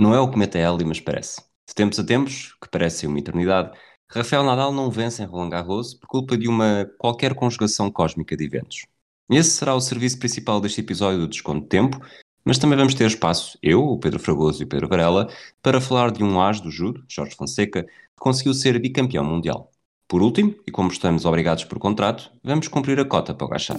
[0.00, 1.42] Não é o cometa Halley, mas parece.
[1.68, 3.76] De tempos a tempos, que parece uma eternidade,
[4.10, 8.42] Rafael Nadal não vence em Roland Garros por culpa de uma qualquer conjugação cósmica de
[8.42, 8.86] eventos.
[9.30, 12.00] Esse será o serviço principal deste episódio do Desconto de Tempo,
[12.42, 15.28] mas também vamos ter espaço, eu, o Pedro Fragoso e o Pedro Varela,
[15.62, 19.70] para falar de um as do judo, Jorge Fonseca, que conseguiu ser bicampeão mundial.
[20.08, 23.76] Por último, e como estamos obrigados por contrato, vamos cumprir a cota para o gachar.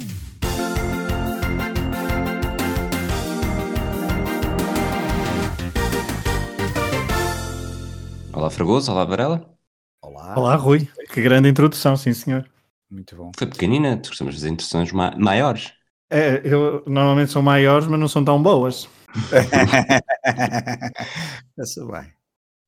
[8.42, 9.56] Olá Fragoso, olá Varela.
[10.02, 10.34] Olá.
[10.36, 12.50] Olá Rui, que grande introdução, sim senhor.
[12.90, 13.32] Muito bom.
[13.38, 15.74] Foi pequenina, tu costumas fazer introduções ma maiores.
[16.10, 18.90] É, eu normalmente são maiores, mas não são tão boas.
[21.56, 22.12] Está bem.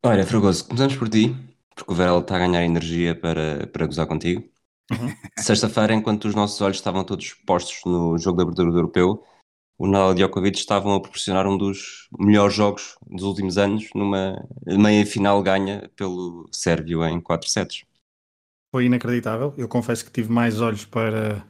[0.05, 1.35] Olha, Fragoso, começamos por ti,
[1.75, 4.43] porque o Varela está a ganhar energia para, para gozar contigo.
[4.91, 5.11] Uhum.
[5.39, 9.23] Sexta-feira, enquanto os nossos olhos estavam todos postos no jogo de abertura do Europeu,
[9.77, 14.47] o Nadal e Djokovic estavam a proporcionar um dos melhores jogos dos últimos anos numa
[14.65, 17.83] meia final ganha pelo Sérvio em 4 sets.
[18.71, 19.53] Foi inacreditável.
[19.57, 21.45] Eu confesso que tive mais olhos para,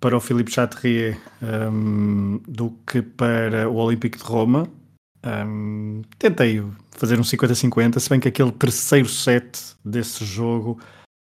[0.00, 4.66] para o Philippe Chatrier um, do que para o Olímpico de Roma.
[5.26, 10.78] Um, tentei fazer um 50-50, se bem que aquele terceiro set desse jogo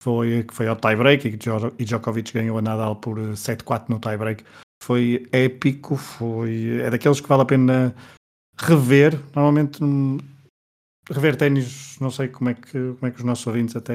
[0.02, 4.44] foi, foi ao tie-break e Djokovic ganhou a Nadal por 7-4 no tie-break
[4.82, 7.94] foi épico, foi é daqueles que vale a pena
[8.58, 9.18] rever.
[9.34, 9.80] Normalmente
[11.08, 13.94] rever ténis, não sei como é que como é que os nossos ouvintes até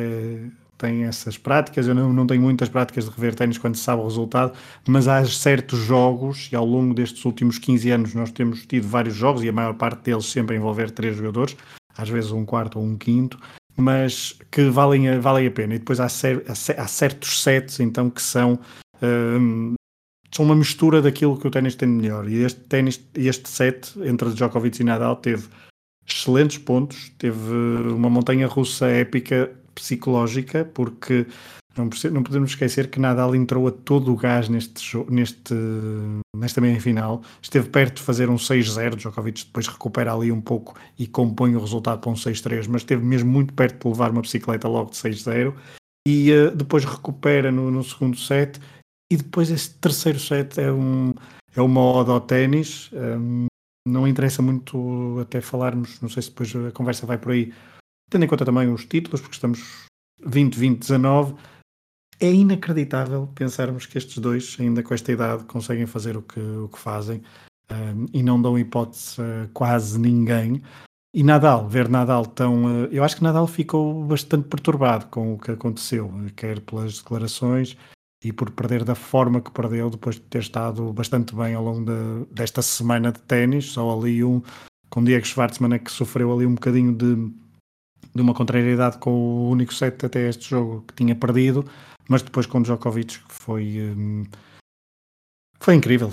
[0.77, 1.87] têm essas práticas.
[1.87, 4.53] Eu não, não tenho muitas práticas de rever ténis quando se sabe o resultado,
[4.87, 9.15] mas há certos jogos, e ao longo destes últimos 15 anos nós temos tido vários
[9.15, 11.57] jogos, e a maior parte deles sempre a envolver três jogadores,
[11.97, 13.37] às vezes um quarto ou um quinto,
[13.75, 15.75] mas que valem, valem a pena.
[15.75, 18.59] E depois há, cer há certos sets então que são
[19.01, 19.73] hum,
[20.37, 22.29] são uma mistura daquilo que o ténis tem de melhor.
[22.29, 25.47] E este ténis, este set entre Djokovic e Nadal teve
[26.07, 27.51] excelentes pontos, teve
[27.91, 31.25] uma montanha russa épica psicológica, porque
[31.75, 35.55] não, não podemos esquecer que Nadal entrou a todo o gás neste, neste,
[36.35, 40.75] nesta meia final, esteve perto de fazer um 6-0, Djokovic depois recupera ali um pouco
[40.99, 44.21] e compõe o resultado para um 6-3, mas esteve mesmo muito perto de levar uma
[44.21, 45.53] bicicleta logo de 6-0
[46.07, 48.59] e uh, depois recupera no, no segundo set
[49.11, 51.13] e depois esse terceiro set é, um,
[51.55, 52.89] é uma ode ao ténis.
[52.93, 53.47] Um,
[53.87, 57.53] não interessa muito até falarmos, não sei se depois a conversa vai por aí,
[58.09, 59.85] tendo em conta também os títulos, porque estamos
[60.25, 61.35] 20, 20, 19.
[62.19, 66.67] É inacreditável pensarmos que estes dois, ainda com esta idade, conseguem fazer o que, o
[66.67, 67.23] que fazem
[67.71, 70.61] um, e não dão hipótese a quase ninguém.
[71.13, 72.85] E Nadal, ver Nadal tão.
[72.91, 77.77] Eu acho que Nadal ficou bastante perturbado com o que aconteceu, quer pelas declarações,
[78.23, 81.85] e por perder da forma que perdeu depois de ter estado bastante bem ao longo
[81.85, 84.41] de, desta semana de ténis, só ali um
[84.89, 87.15] com Diego Schwartzman é que sofreu ali um bocadinho de,
[88.15, 91.65] de uma contrariedade com o único set até este jogo que tinha perdido,
[92.09, 94.23] mas depois com Djokovic foi um,
[95.59, 96.11] foi incrível.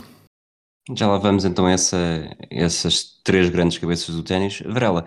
[0.94, 1.96] Já lá vamos então essa,
[2.50, 4.60] essas três grandes cabeças do ténis.
[4.66, 5.06] Varela,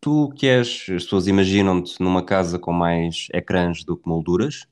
[0.00, 4.66] tu que és, as pessoas imaginam-te numa casa com mais ecrãs do que molduras,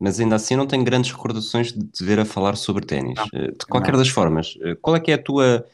[0.00, 3.20] mas ainda assim não tenho grandes recordações de te ver a falar sobre ténis.
[3.34, 3.98] Eh, de qualquer não.
[3.98, 5.66] das formas, eh, qual é que é a tua.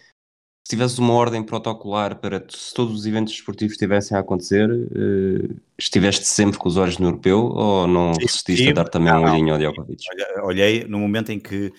[0.66, 5.60] Se tivesse uma ordem protocolar para se todos os eventos esportivos estivessem a acontecer, uh,
[5.78, 9.30] estiveste sempre com os olhos no europeu ou não resististe a dar também não, um
[9.30, 10.02] olhinho ao Djokovic?
[10.42, 11.72] Olhei no momento em que,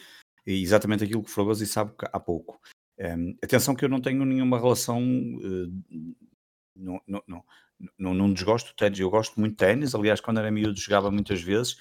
[0.46, 2.62] exatamente aquilo que o Fragoso sabe há pouco.
[2.98, 5.84] Um, ehm, atenção que eu não tenho nenhuma relação, uh,
[6.74, 7.44] não, não, não,
[8.00, 11.12] não, não desgosto de ténis, eu gosto muito de ténis, aliás quando era miúdo jogava
[11.12, 11.76] muitas vezes,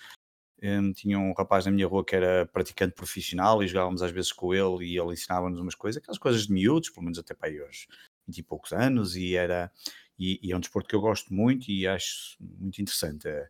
[0.62, 4.32] um, tinha um rapaz na minha rua que era praticante profissional e jogávamos às vezes
[4.32, 7.48] com ele e ele ensinava-nos umas coisas, aquelas coisas de miúdos, pelo menos até para
[7.48, 7.86] aí aos
[8.26, 9.70] 20 e poucos anos, e era
[10.18, 13.28] e, e, é um desporto que eu gosto muito e acho muito interessante.
[13.28, 13.48] A,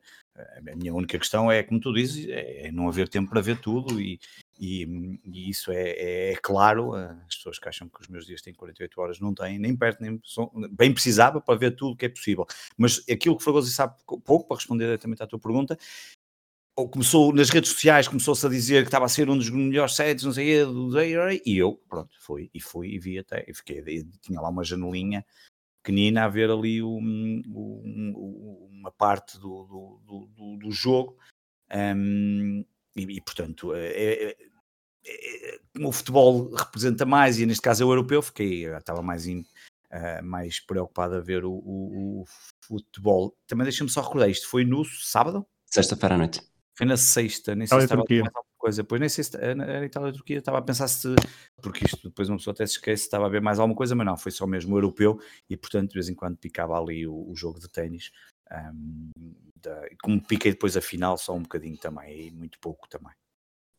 [0.73, 3.61] a minha única questão é, como tu dizes, é, é não haver tempo para ver
[3.61, 4.19] tudo e,
[4.59, 4.85] e,
[5.25, 6.95] e isso é, é, é, claro.
[6.95, 10.03] As pessoas que acham que os meus dias têm 48 horas não têm, nem perto,
[10.03, 10.21] nem
[10.73, 12.45] bem precisava para ver tudo que é possível.
[12.77, 13.95] Mas aquilo que Fragoso sabe
[14.25, 15.79] pouco, para responder diretamente à tua pergunta,
[16.77, 19.97] ou começou nas redes sociais, começou-se a dizer que estava a ser um dos melhores
[19.97, 23.55] sets, não sei o quê, e eu, pronto, fui, e fui, e vi até, e
[23.55, 25.25] fiquei, e tinha lá uma janelinha
[25.83, 31.17] pequenina a ver ali um, um, uma parte do, do, do, do jogo,
[31.75, 32.63] um,
[32.95, 34.37] e, e, portanto, é, é, é,
[35.07, 39.45] é, o futebol representa mais, e neste caso é o europeu, fiquei, estava mais, uh,
[40.25, 42.25] mais preocupado a ver o
[42.61, 43.37] futebol.
[43.47, 45.47] Também deixa-me só recordar, isto foi no sábado?
[45.67, 46.56] Sexta-feira à noite.
[46.77, 48.85] Foi na sexta, nem sei se estava mais coisa.
[48.85, 51.15] Pois nem sei se era Itália ou Turquia, estava a pensar se.
[51.63, 54.07] Porque isto depois uma pessoa até se esquece, estava a ver mais alguma coisa, mas
[54.07, 55.19] não, foi só mesmo o europeu
[55.49, 58.11] e portanto de vez em quando picava ali o, o jogo de ténis.
[58.53, 59.11] Um,
[59.63, 63.13] da, como piquei depois a final, só um bocadinho também, e muito pouco também.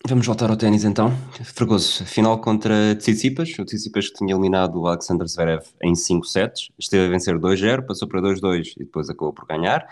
[0.06, 1.12] Vamos voltar ao ténis então.
[1.44, 3.58] Fregoso, final contra Tsitsipas.
[3.60, 6.70] O Tsitsipas que tinha eliminado o Alexander Zverev em 5 sets.
[6.80, 9.88] Esteve a vencer 2-0, passou para 2-2 e depois acabou por ganhar.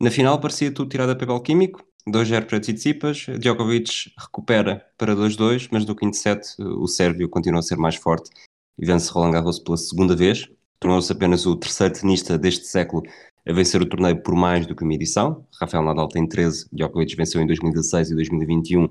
[0.00, 1.84] Na final parecia tudo tirado a papel químico.
[2.08, 3.26] 2-0 para Tsitsipas.
[3.38, 8.30] Djokovic recupera para 2-2, mas no quinto set o sérvio continua a ser mais forte
[8.78, 10.48] e vence Roland Garros pela segunda vez.
[10.78, 13.02] Tornou-se apenas o terceiro tenista deste século
[13.46, 15.46] a vencer o torneio por mais do que uma edição.
[15.60, 18.88] Rafael Nadal tem 13, Djokovic venceu em 2016 e 2021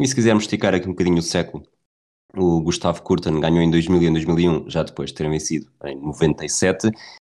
[0.00, 1.64] e se quisermos esticar aqui um bocadinho o século,
[2.36, 5.96] o Gustavo Kurten ganhou em 2000 e em 2001, já depois de ter vencido em
[6.00, 6.90] 97.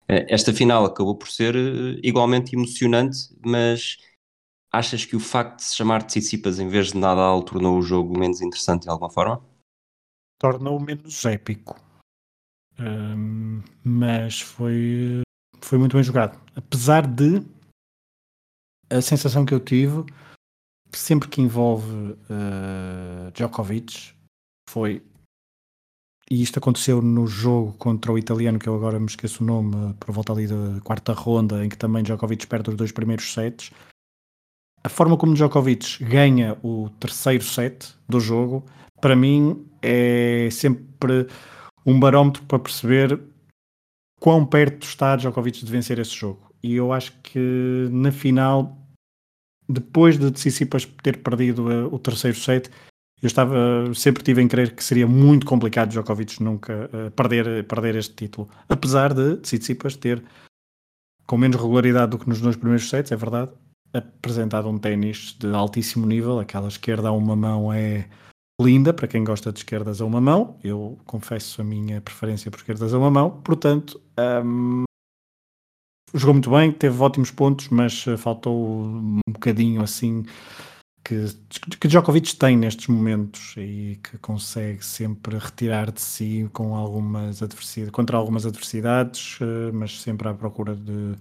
[0.08, 3.96] Eh, esta final acabou por ser eh, igualmente emocionante, mas
[4.72, 8.18] achas que o facto de se chamar Tsitsipas em vez de Nadal tornou o jogo
[8.18, 9.42] menos interessante de alguma forma?
[10.38, 11.80] Tornou menos épico.
[12.78, 15.22] Um, mas foi,
[15.60, 16.40] foi muito bem jogado.
[16.54, 17.42] Apesar de
[18.90, 20.04] a sensação que eu tive
[20.94, 24.14] sempre que envolve uh, Djokovic
[24.70, 25.02] foi
[26.30, 29.94] e isto aconteceu no jogo contra o italiano, que eu agora me esqueço o nome,
[29.94, 33.70] por volta ali da quarta ronda, em que também Djokovic perde os dois primeiros sets.
[34.82, 38.64] A forma como Djokovic ganha o terceiro set do jogo,
[39.00, 41.26] para mim, é sempre
[41.84, 43.20] um barómetro para perceber
[44.20, 46.52] quão perto está Djokovic de vencer esse jogo.
[46.62, 48.76] E eu acho que na final
[49.68, 52.70] depois de Tsitsipas ter perdido uh, o terceiro set,
[53.20, 57.96] eu estava sempre tive em crer que seria muito complicado Djokovic nunca uh, perder, perder
[57.96, 58.48] este título.
[58.68, 60.22] Apesar de Tsitsipas ter,
[61.26, 63.52] com menos regularidade do que nos dois primeiros sets, é verdade,
[63.92, 66.38] apresentado um ténis de altíssimo nível.
[66.38, 68.08] Aquela esquerda a uma mão é
[68.60, 70.58] linda para quem gosta de esquerdas a uma mão.
[70.62, 73.40] Eu confesso a minha preferência por esquerdas a uma mão.
[73.42, 74.00] Portanto,
[74.44, 74.84] um,
[76.14, 80.24] jogou muito bem, teve ótimos pontos, mas eh, faltou um bocadinho assim
[81.04, 81.24] que,
[81.80, 87.92] que Djokovic tem nestes momentos e que consegue sempre retirar de si com algumas adversidades,
[87.92, 91.14] contra algumas adversidades, eh, mas sempre à procura de,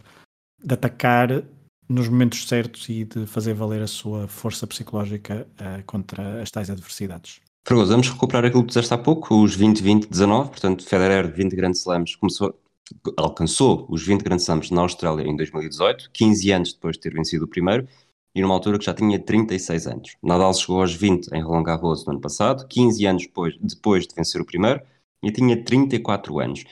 [0.64, 1.44] de atacar
[1.90, 6.70] nos momentos certos e de fazer valer a sua força psicológica uh, contra as tais
[6.70, 7.40] adversidades.
[7.66, 12.16] Fragoso, vamos recuperar aquilo que disseste há pouco, os 20-20-19, portanto, Federer, 20 grandes slams,
[12.16, 12.58] começou,
[13.18, 17.44] alcançou os 20 Grand Slams na Austrália em 2018, 15 anos depois de ter vencido
[17.44, 17.86] o primeiro,
[18.34, 20.16] e numa altura que já tinha 36 anos.
[20.24, 24.16] Nadal chegou aos 20 em Roland Garros no ano passado, 15 anos depois, depois de
[24.16, 24.82] vencer o primeiro,
[25.24, 26.64] e tinha 34 anos.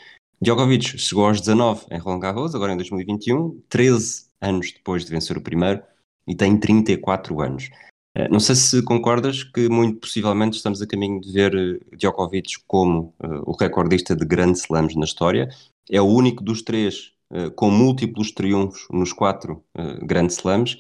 [0.41, 5.37] Djokovic chegou aos 19 em Roland Garros, agora em 2021, 13 anos depois de vencer
[5.37, 5.81] o primeiro,
[6.27, 7.69] e tem 34 anos.
[8.15, 12.53] Eh, não sei se concordas que muito possivelmente estamos a caminho de ver eh, Djokovic
[12.65, 15.49] como uh, o recordista de grandes slams na história
[15.91, 20.79] é o único dos três uh, com múltiplos triunfos nos quatro uh, Grand Slams,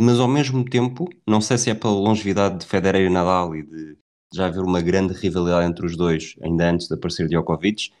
[0.00, 3.62] mas ao mesmo tempo, não sei se é pela longevidade de Federer e Nadal e
[3.62, 3.98] de
[4.32, 7.92] já haver uma grande rivalidade entre os dois, ainda antes de aparecer Djokovic,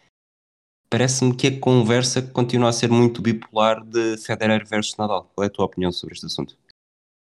[0.90, 5.30] parece-me que a conversa continua a ser muito bipolar de Federer versus Nadal.
[5.34, 6.56] Qual é a tua opinião sobre este assunto?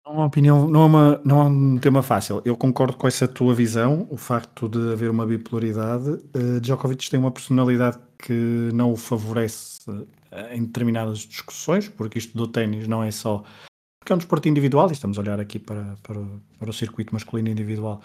[0.04, 2.40] Não é uma opinião, não é, uma, não é um tema fácil.
[2.44, 6.08] Eu concordo com essa tua visão, o facto de haver uma bipolaridade.
[6.34, 10.06] Uh, Djokovic tem uma personalidade que não o favorece uh,
[10.52, 13.44] em determinadas discussões, porque isto do ténis não é só.
[14.00, 16.20] Porque é um desporto individual, e estamos a olhar aqui para, para,
[16.58, 18.00] para o circuito masculino individual.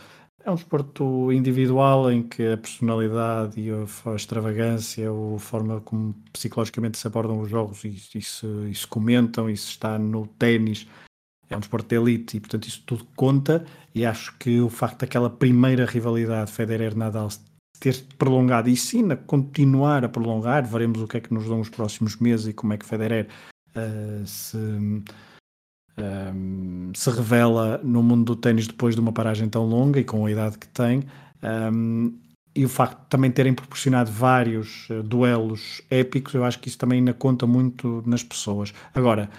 [0.45, 6.99] É um desporto individual em que a personalidade e a, extravagância, a forma como psicologicamente
[6.99, 10.87] se abordam os jogos e, e, se, e se comentam, e se está no ténis
[11.49, 13.65] é um desporto de elite e, portanto, isso tudo conta.
[13.93, 17.29] E acho que o facto daquela primeira rivalidade Federer-Nadal
[17.79, 21.59] ter prolongado e sim a continuar a prolongar, veremos o que é que nos dão
[21.59, 23.27] os próximos meses e como é que Federer
[23.75, 24.57] uh, se,
[25.97, 30.25] um, se revela no mundo do ténis depois de uma paragem tão longa e com
[30.25, 31.03] a idade que tem.
[31.43, 32.17] Um,
[32.55, 36.77] e o facto de também terem proporcionado vários uh, duelos épicos, eu acho que isso
[36.77, 38.73] também ainda conta muito nas pessoas.
[38.93, 39.29] Agora,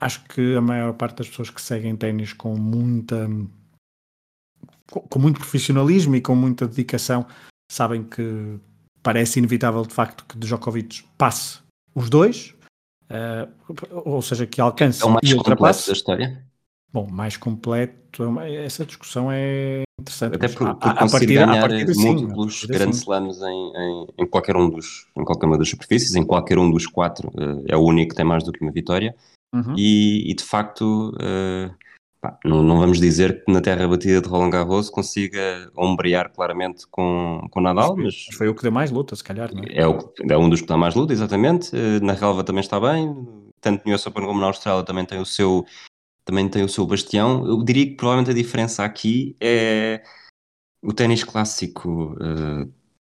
[0.00, 3.28] acho que a maior parte das pessoas que seguem ténis com muita
[4.86, 7.24] com muito profissionalismo e com muita dedicação
[7.70, 8.58] sabem que
[9.02, 11.60] parece inevitável de facto que Djokovic passe
[11.94, 12.54] os dois,
[13.10, 16.44] uh, ou seja, que alcance é o mais completo da história.
[16.92, 20.34] Bom, mais completo, é essa discussão é interessante.
[20.34, 25.06] Até por, por conseguir ganhar partida, múltiplos grandes slams em, em, em, qualquer um dos,
[25.16, 28.16] em qualquer uma das superfícies, em qualquer um dos quatro, uh, é o único que
[28.16, 29.14] tem mais do que uma vitória.
[29.52, 29.74] Uhum.
[29.76, 31.74] E, e, de facto, uh,
[32.20, 36.86] pá, não, não, vamos dizer que na terra batida de Roland Garros consiga ombrear claramente
[36.88, 39.78] com, com Nadal, mas, mas foi o que deu mais luta, se calhar, não é?
[39.78, 41.74] É, o, é um dos que dá mais luta, exatamente.
[41.74, 43.14] Eh, na relva também está bem,
[43.60, 45.64] tanto no US Open como na Austrália também tem o seu
[46.24, 47.46] também tem o seu bastião.
[47.46, 50.02] Eu diria que provavelmente a diferença aqui é
[50.82, 52.72] o ténis clássico uh,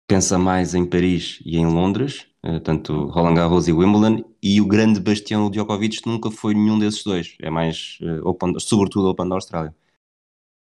[0.08, 4.68] pensa mais em Paris e em Londres, uh, tanto Roland Garros e Wimbledon, e o
[4.68, 9.36] grande bastião Djokovic nunca foi nenhum desses dois, é mais, uh, open, sobretudo Open da
[9.36, 9.76] Austrália.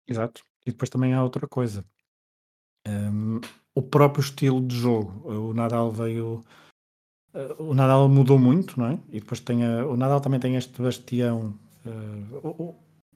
[0.06, 1.84] Exato, e depois também há outra coisa,
[2.86, 3.40] um,
[3.74, 6.44] o próprio estilo de jogo, o Nadal veio,
[7.58, 8.98] o Nadal mudou muito, não é?
[9.08, 11.58] E depois tem a, o Nadal também tem este bastião,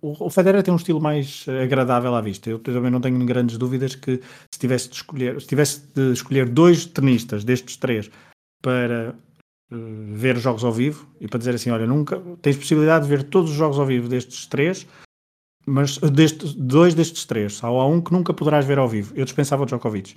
[0.01, 2.49] o, o Federer tem um estilo mais agradável à vista.
[2.51, 4.21] Eu também não tenho grandes dúvidas que
[4.53, 8.11] se tivesse de escolher, se tivesse de escolher dois tenistas destes três
[8.63, 9.15] para
[9.73, 13.25] uh, ver jogos ao vivo e para dizer assim, olha, nunca tens possibilidade de ver
[13.25, 14.87] todos os jogos ao vivo destes três,
[15.67, 19.13] mas deste, dois destes três, só há um que nunca poderás ver ao vivo.
[19.15, 20.17] Eu dispensava o Djokovic.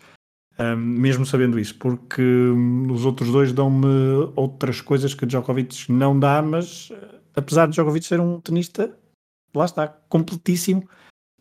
[0.60, 3.88] Um, mesmo sabendo isso, porque um, os outros dois dão-me
[4.36, 6.92] outras coisas que Djokovic não dá, mas
[7.36, 8.96] apesar de Djokovic ser um tenista
[9.53, 10.88] lá está, completíssimo.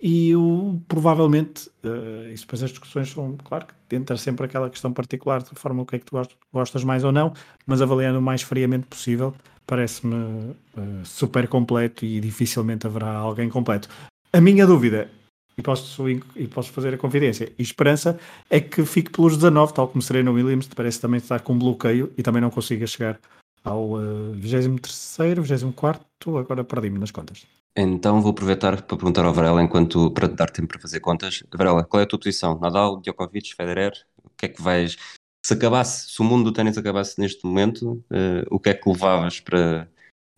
[0.02, 4.92] E o, provavelmente, uh, isso depois as discussões são, claro que entra sempre aquela questão
[4.92, 6.16] particular de forma o que é que tu
[6.50, 7.34] gostas mais ou não,
[7.66, 9.34] mas avaliando o mais friamente possível,
[9.66, 13.90] parece-me uh, super completo e dificilmente haverá alguém completo.
[14.32, 15.10] A minha dúvida,
[15.58, 19.88] e posso, e posso fazer a confidência, e esperança, é que fique pelos 19, tal
[19.88, 23.20] como Serena Williams, parece também estar com bloqueio e também não consiga chegar
[23.64, 26.04] ao uh, 23, 24,
[26.38, 27.46] agora perdi-me nas contas.
[27.76, 31.42] Então vou aproveitar para perguntar ao Varela, enquanto para te dar tempo para fazer contas.
[31.54, 32.58] Varela, qual é a tua posição?
[32.58, 33.92] Nadal, Djokovic, Federer?
[34.24, 34.96] O que é que vais.
[35.44, 38.88] Se acabasse, se o mundo do ténis acabasse neste momento, uh, o que é que
[38.88, 39.88] levavas para,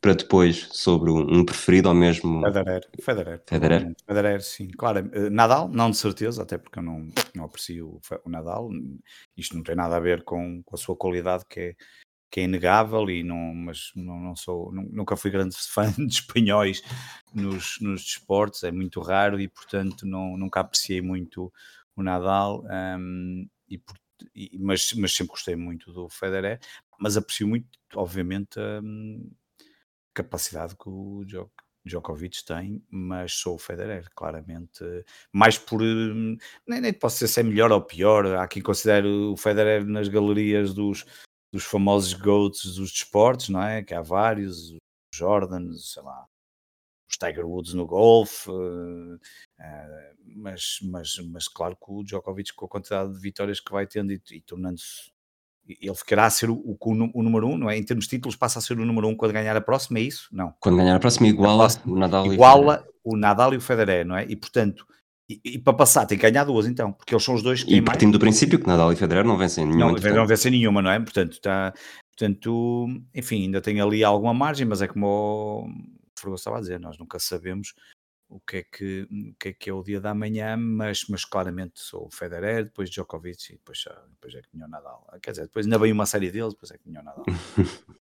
[0.00, 2.40] para depois sobre um, preferido ou mesmo.
[2.42, 3.42] Federer, Federer.
[3.46, 3.92] Federer?
[4.06, 4.68] Federer, sim.
[4.68, 8.68] Claro, uh, Nadal, não de certeza, até porque eu não, não aprecio o, o Nadal.
[9.36, 11.74] Isto não tem nada a ver com, com a sua qualidade, que é
[12.32, 16.82] que é inegável, e não, mas não, não sou, nunca fui grande fã de espanhóis
[17.32, 21.52] nos, nos desportos, é muito raro e portanto não, nunca apreciei muito
[21.94, 22.64] o Nadal,
[22.98, 23.78] um, e,
[24.34, 26.58] e, mas, mas sempre gostei muito do Federer,
[26.98, 29.30] mas aprecio muito, obviamente, a um,
[30.14, 31.26] capacidade que o
[31.84, 34.82] Djokovic tem, mas sou o Federer, claramente,
[35.30, 38.24] mais por hum, nem, nem posso dizer se é melhor ou pior.
[38.36, 41.04] Há quem considere o Federer nas galerias dos,
[41.52, 43.82] dos famosos GOATs dos desportos, não é?
[43.82, 44.78] Que há vários, os
[45.14, 46.24] Jordan, sei lá,
[47.08, 49.18] os Tiger Woods no golfe, uh, uh,
[50.36, 54.12] mas, mas, mas claro que o Djokovic, com a quantidade de vitórias que vai tendo
[54.12, 55.12] e, e tornando-se,
[55.68, 57.76] ele ficará a ser o, o, o, número um, não é?
[57.76, 60.02] Em termos de títulos, passa a ser o número um quando ganhar a próxima, é
[60.02, 60.28] isso?
[60.32, 60.52] Não.
[60.58, 64.06] Quando ganhar a próxima, iguala a próxima, o Nadal iguala o Nadal e o Federer,
[64.06, 64.24] não é?
[64.24, 64.86] E portanto,
[65.44, 67.74] e, e, para passar tem que ganhar duas então, porque eles são os dois que
[67.74, 68.18] E partindo mais...
[68.18, 69.92] do princípio que Nadal e Federer não vencem nenhuma.
[69.92, 70.98] Não, não vencem nenhuma, não é?
[70.98, 71.72] Portanto, está,
[72.10, 76.80] portanto, enfim, ainda tem ali alguma margem, mas é como o Fergoso estava a dizer,
[76.80, 77.74] nós nunca sabemos
[78.28, 81.24] o que é que, o que, é, que é o dia da manhã, mas, mas
[81.24, 85.06] claramente sou o Federer, depois Djokovic e depois, depois é que vinha o Nadal.
[85.22, 87.24] Quer dizer, depois ainda veio uma série deles, depois é que vinha o Nadal.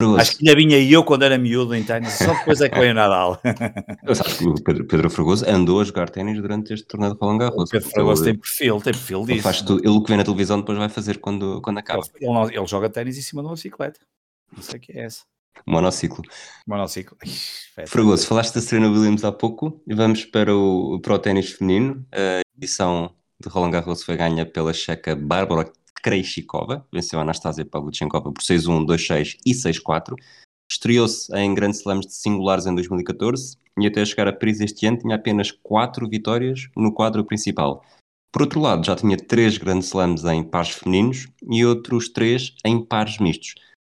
[0.00, 0.20] Fragoso.
[0.20, 2.92] Acho que ainda vinha eu quando era miúdo em ténis, só depois é que veio
[2.92, 3.40] o Nadal.
[4.46, 7.64] o Pedro, Pedro Fragoso andou a jogar ténis durante este torneio de Roland Garros.
[7.64, 9.32] O Pedro Fragoso tem perfil, tem perfil disso.
[9.32, 12.04] Ele, faz tudo, ele o que vê na televisão depois vai fazer quando, quando acaba.
[12.14, 13.98] Ele, ele, ele joga ténis em cima de uma bicicleta.
[14.54, 15.24] Não sei o que é essa.
[15.66, 16.24] Monociclo.
[16.64, 17.16] Monociclo.
[17.88, 22.06] Fragoso, falaste da Serena Williams há pouco e vamos para o, para o ténis feminino.
[22.12, 28.32] A edição de Roland Garros foi ganha pela checa Bárbara Krejcikova, venceu a Anastasia Pavlyuchenkova
[28.32, 30.14] por 6-1, 2-6 e 6-4.
[30.70, 34.98] Estreou-se em Grand Slams de singulares em 2014 e até chegar a Paris este ano
[34.98, 37.84] tinha apenas 4 vitórias no quadro principal.
[38.30, 42.84] Por outro lado, já tinha 3 Grand Slams em pares femininos e outros 3 em
[42.84, 43.54] pares mistos.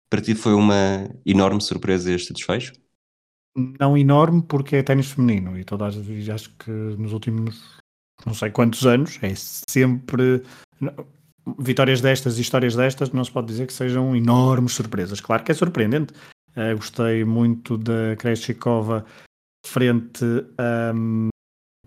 [0.10, 2.74] Para ti foi uma enorme surpresa este desfecho?
[3.56, 5.98] Não enorme, porque é ténis feminino e todas
[6.30, 7.78] acho que nos últimos
[8.26, 10.44] não sei quantos anos é sempre
[11.60, 15.20] vitórias destas e histórias destas não se pode dizer que sejam enormes surpresas.
[15.20, 16.14] Claro que é surpreendente.
[16.52, 19.06] Uh, gostei muito da Kreshikova
[19.66, 20.26] frente
[20.58, 21.30] a, um,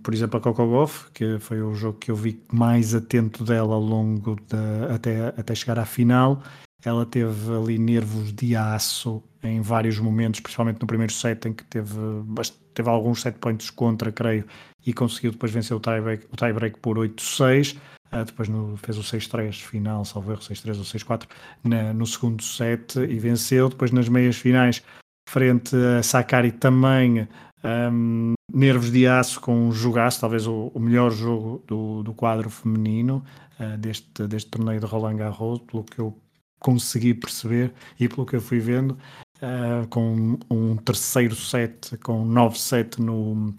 [0.02, 3.74] por exemplo, a Coco Golf, que foi o jogo que eu vi mais atento dela
[3.74, 6.42] ao longo da, até, até chegar à final.
[6.84, 11.64] Ela teve ali nervos de aço em vários momentos, principalmente no primeiro set, em que
[11.64, 11.98] teve,
[12.74, 14.44] teve alguns set points contra, creio,
[14.86, 17.78] e conseguiu depois vencer o tie-break, tie-break por 8-6.
[18.14, 21.26] Uh, depois no, fez o 6-3 final, salvo erro, 6-3 ou 6-4
[21.94, 23.68] no segundo set e venceu.
[23.68, 24.82] Depois nas meias finais,
[25.28, 27.28] frente a Sakari também
[27.64, 32.50] Um, nervos de aço com um jogaço, talvez o, o melhor jogo do, do quadro
[32.50, 33.24] feminino
[33.58, 36.14] uh, deste, deste torneio de Roland Garros, pelo que eu
[36.60, 38.98] consegui perceber e pelo que eu fui vendo,
[39.38, 43.54] uh, com um terceiro set, com 9-7 no.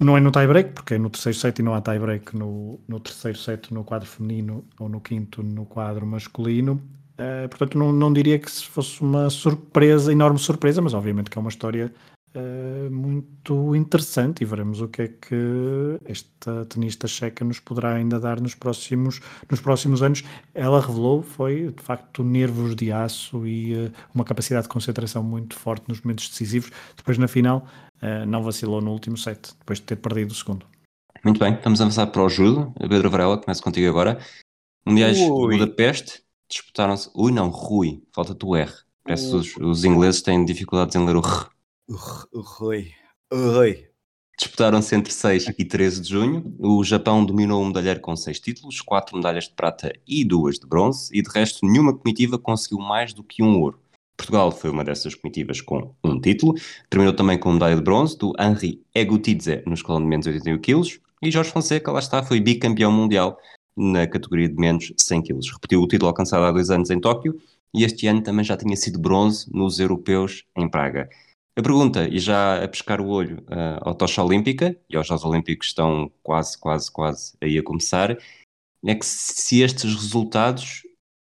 [0.00, 3.00] Não é no tie-break, porque é no terceiro set e não há tie-break no, no
[3.00, 6.80] terceiro set no quadro feminino ou no quinto no quadro masculino.
[7.18, 11.40] Uh, portanto, não, não diria que fosse uma surpresa, enorme surpresa, mas obviamente que é
[11.40, 11.92] uma história
[12.32, 18.20] uh, muito interessante e veremos o que é que esta tenista checa nos poderá ainda
[18.20, 20.22] dar nos próximos, nos próximos anos.
[20.54, 25.56] Ela revelou, foi de facto nervos de aço e uh, uma capacidade de concentração muito
[25.56, 26.70] forte nos momentos decisivos.
[26.96, 27.66] Depois na final
[28.26, 30.66] não vacilou no último set, depois de ter perdido o segundo.
[31.24, 32.72] Muito bem, vamos avançar para o judo.
[32.78, 34.18] Pedro Varela, começo contigo agora.
[34.86, 35.56] Mundiais Ui.
[35.56, 37.10] de Budapeste disputaram-se.
[37.14, 38.72] Ui, não, Rui, falta-te o R.
[39.02, 41.46] Parece que os, os ingleses têm dificuldades em ler o R.
[42.34, 42.92] Rui.
[43.32, 43.88] Rui.
[44.38, 46.56] Disputaram-se entre 6 e 13 de junho.
[46.58, 50.66] O Japão dominou o medalheiro com 6 títulos, 4 medalhas de prata e 2 de
[50.66, 53.80] bronze, e de resto nenhuma comitiva conseguiu mais do que um ouro.
[54.18, 56.54] Portugal foi uma dessas comitivas com um título,
[56.90, 61.00] terminou também com medalha de bronze do Henri Egutidze no escalão de menos 81 kg,
[61.22, 63.38] e Jorge Fonseca, lá está, foi bicampeão mundial
[63.76, 65.38] na categoria de menos 100 kg.
[65.52, 67.40] Repetiu o título alcançado há dois anos em Tóquio,
[67.72, 71.08] e este ano também já tinha sido bronze nos europeus em Praga.
[71.56, 75.24] A pergunta, e já a pescar o olho uh, à tocha olímpica, e aos Jogos
[75.24, 78.16] Olímpicos estão quase, quase, quase aí a começar,
[78.84, 80.82] é que se estes resultados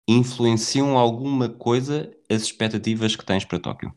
[0.08, 3.94] influenciam alguma coisa as expectativas que tens para Tóquio?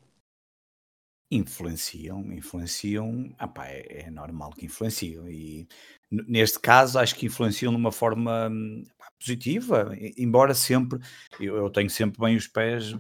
[1.32, 5.68] Influenciam, influenciam, ah pá, é, é, normal que influenciam e
[6.12, 8.50] neste caso acho que influenciam de uma forma
[8.98, 11.00] pá, positiva, embora sempre,
[11.40, 12.94] eu, eu tenho sempre bem os pés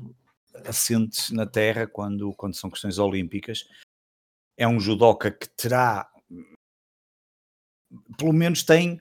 [0.65, 3.65] assentes na terra quando, quando são questões olímpicas.
[4.57, 6.09] É um judoca que terá,
[8.17, 8.99] pelo menos tem,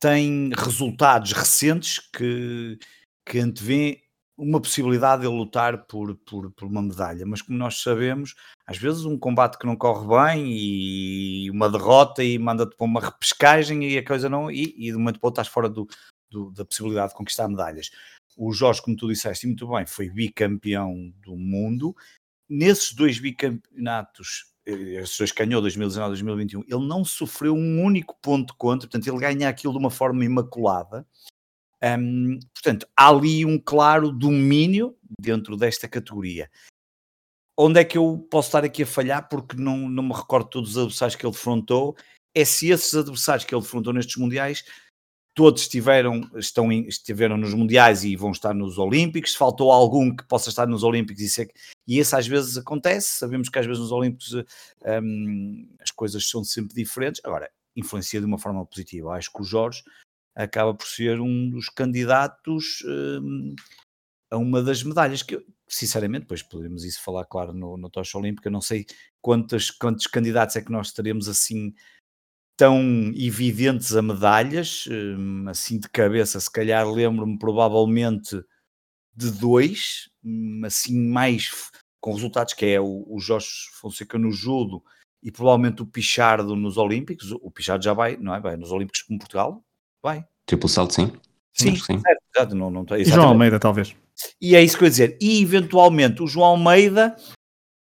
[0.00, 2.78] tem resultados recentes que,
[3.26, 4.02] que antevê
[4.38, 8.34] uma possibilidade de lutar por, por, por, uma medalha, mas como nós sabemos,
[8.66, 13.00] às vezes um combate que não corre bem e uma derrota e manda-te para uma
[13.00, 15.88] repescagem e a coisa não, e, e de um momento para outro estás fora do,
[16.30, 17.90] do, da possibilidade de conquistar medalhas.
[18.36, 21.96] O Jorge, como tu disseste muito bem, foi bicampeão do mundo.
[22.46, 28.54] Nesses dois bicampeonatos, eh, esses dois ganhou 2019 2021, ele não sofreu um único ponto
[28.58, 31.06] contra, portanto, ele ganha aquilo de uma forma imaculada.
[31.98, 36.50] Um, portanto, há ali um claro domínio dentro desta categoria.
[37.58, 40.70] Onde é que eu posso estar aqui a falhar, porque não, não me recordo todos
[40.70, 41.96] os adversários que ele defrontou,
[42.34, 44.64] é se esses adversários que ele defrontou nestes mundiais
[45.36, 50.48] todos estiveram, estão estiveram nos Mundiais e vão estar nos Olímpicos, faltou algum que possa
[50.48, 51.52] estar nos Olímpicos e, ser,
[51.86, 56.42] e esse às vezes acontece, sabemos que às vezes nos Olímpicos um, as coisas são
[56.42, 59.82] sempre diferentes, agora influencia de uma forma positiva, acho que o Jorge
[60.36, 63.56] acaba por ser um dos candidatos um,
[64.30, 68.18] a uma das medalhas, que eu, sinceramente, depois podemos isso falar claro no, no Tocha
[68.18, 68.84] Olímpica, não sei
[69.22, 71.74] quantos, quantos candidatos é que nós teremos assim
[72.56, 78.42] tão evidentes a medalhas, hum, assim de cabeça, se calhar lembro-me provavelmente
[79.14, 81.70] de dois, hum, assim mais
[82.00, 83.48] com resultados, que é o, o Jorge
[83.80, 84.82] Fonseca no judo
[85.22, 87.32] e provavelmente o Pichardo nos Olímpicos.
[87.32, 88.40] O Pichardo já vai, não é?
[88.40, 89.65] Vai nos Olímpicos como Portugal?
[90.06, 90.24] Vai.
[90.46, 91.10] Triplo salto, sim.
[91.52, 92.00] Sim, sim.
[92.32, 93.92] Certo, não, não, e João Almeida, talvez.
[94.40, 95.18] E é isso que eu ia dizer.
[95.20, 97.16] E eventualmente o João Almeida,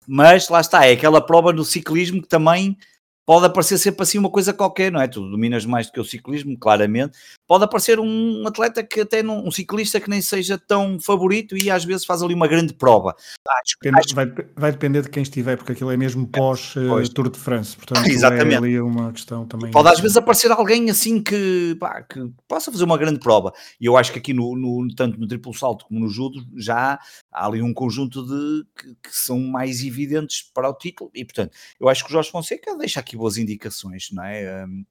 [0.07, 2.77] mas lá está, é aquela prova no ciclismo que também
[3.25, 5.07] pode aparecer sempre assim uma coisa qualquer, não é?
[5.07, 7.17] Tu dominas mais do que o ciclismo, claramente.
[7.47, 11.69] Pode aparecer um atleta que até não, um ciclista que nem seja tão favorito e
[11.69, 13.15] às vezes faz ali uma grande prova.
[13.47, 14.15] Acho, acho...
[14.15, 18.05] Vai, vai, depender de quem estiver, porque aquilo é mesmo pós-Tour uh, de France, portanto
[18.07, 18.53] Exatamente.
[18.53, 19.71] é ali uma questão também.
[19.71, 23.53] Pode às vezes aparecer alguém assim que, pá, que possa fazer uma grande prova.
[23.79, 26.99] E eu acho que aqui no, no tanto no triplo salto como no judo já
[27.31, 31.55] há ali um conjunto de que, que são mais evidentes para o título e portanto
[31.79, 34.65] eu acho que o Jorge Fonseca deixa aqui boas indicações, não é?
[34.65, 34.85] Um,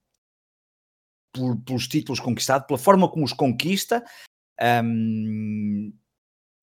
[1.33, 4.05] por, pelos títulos conquistados, pela forma como os conquista.
[4.61, 5.93] Um,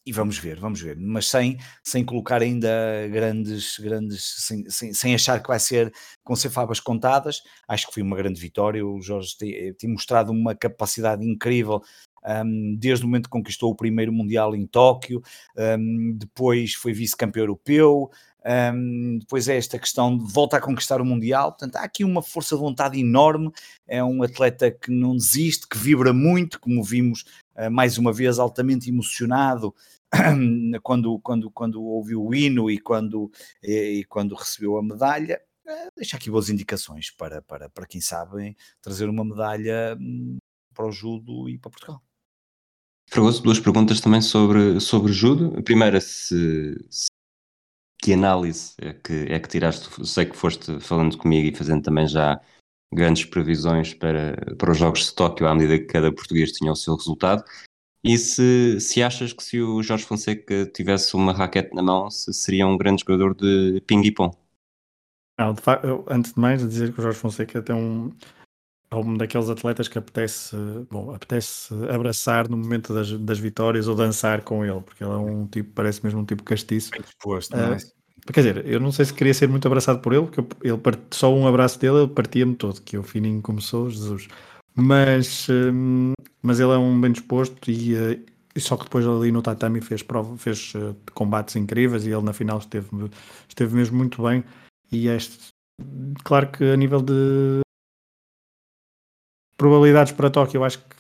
[0.03, 2.67] e vamos ver, vamos ver, mas sem, sem colocar ainda
[3.09, 5.93] grandes, grandes, sem, sem, sem achar que vai ser
[6.23, 8.83] com ser favas contadas, acho que foi uma grande vitória.
[8.83, 11.83] O Jorge tem, tem mostrado uma capacidade incrível
[12.25, 15.21] um, desde o momento que conquistou o primeiro Mundial em Tóquio,
[15.77, 18.09] um, depois foi vice-campeão europeu,
[18.45, 21.51] um, depois é esta questão de volta a conquistar o Mundial.
[21.51, 23.51] Portanto, há aqui uma força de vontade enorme.
[23.87, 27.23] É um atleta que não desiste, que vibra muito, como vimos
[27.55, 29.73] uh, mais uma vez, altamente emocionado
[30.81, 33.31] quando, quando, quando ouviu o hino e quando,
[33.63, 35.41] e, e quando recebeu a medalha.
[35.67, 40.37] eh, deixa aqui boas indicações para, para, para quem sabe trazer uma medalha hum,
[40.73, 42.01] para o judo e para Portugal.
[43.09, 45.53] Fragoso, duas perguntas também sobre, sobre judo.
[45.57, 47.07] A primeira, se, se
[48.01, 50.05] que análise é que, é que tiraste?
[50.05, 52.41] Sei que foste falando comigo e fazendo também já
[52.93, 56.75] grandes previsões para, para os Jogos de Tóquio à medida que cada português tinha o
[56.75, 57.43] seu resultado.
[58.03, 62.33] E se, se achas que se o Jorge Fonseca tivesse uma raquete na mão, se
[62.33, 64.35] seria um grande jogador de ping-pong?
[66.09, 68.11] Antes de mais, dizer que o Jorge Fonseca tem um,
[68.91, 70.55] é um daqueles atletas que apetece,
[70.89, 75.15] bom, apetece abraçar no momento das, das vitórias ou dançar com ele, porque ele é
[75.15, 76.91] um tipo, parece mesmo um tipo castiço.
[76.91, 77.77] Bem disposto, uh,
[78.33, 81.33] Quer dizer, eu não sei se queria ser muito abraçado por ele, porque ele só
[81.33, 84.27] um abraço dele ele partia-me todo, que o fininho começou, Jesus.
[84.75, 89.31] Mas, hum, mas ele é um bem disposto e, uh, e, só que depois ali
[89.31, 92.87] no tatami fez, prova, fez uh, combates incríveis e ele na final esteve,
[93.47, 94.43] esteve mesmo muito bem.
[94.91, 95.47] E este,
[96.23, 97.61] claro que a nível de
[99.61, 100.95] probabilidades para Tóquio, eu acho que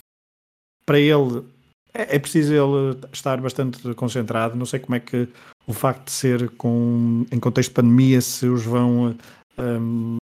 [0.85, 1.43] para ele
[1.91, 4.55] é, é preciso ele estar bastante concentrado.
[4.55, 5.27] Não sei como é que
[5.65, 9.15] o facto de ser com, em contexto de pandemia, se os vão.
[9.57, 10.17] Um,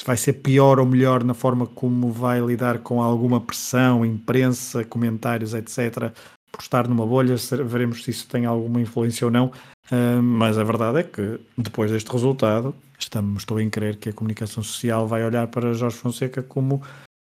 [0.00, 4.84] se vai ser pior ou melhor na forma como vai lidar com alguma pressão, imprensa,
[4.84, 6.12] comentários, etc.
[6.50, 7.34] Por estar numa bolha,
[7.66, 9.52] veremos se isso tem alguma influência ou não.
[9.92, 14.12] Um, mas a verdade é que depois deste resultado, estamos, estou em crer que a
[14.12, 16.80] comunicação social vai olhar para Jorge Fonseca como